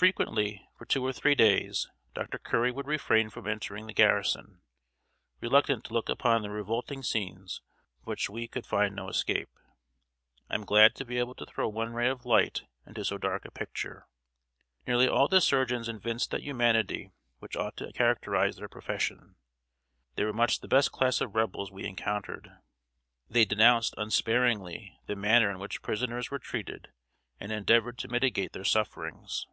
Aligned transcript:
Frequently, 0.00 0.66
for 0.78 0.86
two 0.86 1.04
or 1.04 1.12
three 1.12 1.34
days, 1.34 1.86
Dr. 2.14 2.38
Currey 2.38 2.72
would 2.72 2.86
refrain 2.86 3.28
from 3.28 3.46
entering 3.46 3.86
the 3.86 3.92
garrison, 3.92 4.62
reluctant 5.42 5.84
to 5.84 5.92
look 5.92 6.08
upon 6.08 6.40
the 6.40 6.48
revolting 6.48 7.02
scenes 7.02 7.60
from 7.98 8.04
which 8.04 8.30
we 8.30 8.48
could 8.48 8.64
find 8.64 8.94
no 8.96 9.08
escape. 9.10 9.50
I 10.48 10.54
am 10.54 10.64
glad 10.64 10.94
to 10.94 11.04
be 11.04 11.18
able 11.18 11.34
to 11.34 11.44
throw 11.44 11.68
one 11.68 11.92
ray 11.92 12.08
of 12.08 12.24
light 12.24 12.62
into 12.86 13.04
so 13.04 13.18
dark 13.18 13.44
a 13.44 13.50
picture. 13.50 14.06
Nearly 14.86 15.06
all 15.06 15.28
the 15.28 15.38
surgeons 15.42 15.86
evinced 15.86 16.30
that 16.30 16.44
humanity 16.44 17.10
which 17.40 17.56
ought 17.56 17.76
to 17.78 17.92
characterize 17.92 18.56
their 18.56 18.68
profession. 18.70 19.34
They 20.14 20.24
were 20.24 20.32
much 20.32 20.60
the 20.60 20.68
best 20.68 20.92
class 20.92 21.20
of 21.20 21.34
Rebels 21.34 21.70
we 21.70 21.84
encountered. 21.84 22.50
They 23.28 23.44
denounced 23.44 23.92
unsparingly 23.98 24.98
the 25.06 25.16
manner 25.16 25.50
in 25.50 25.58
which 25.58 25.82
prisoners 25.82 26.30
were 26.30 26.38
treated, 26.38 26.88
and 27.38 27.52
endeavored 27.52 27.98
to 27.98 28.08
mitigate 28.08 28.52
their 28.54 28.64
sufferings. 28.64 29.46